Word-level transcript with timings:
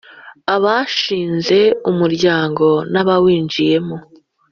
Abashinze 0.55 1.59
Umuryango 1.91 2.67
n 2.93 2.95
abawinjiyemo 3.01 3.95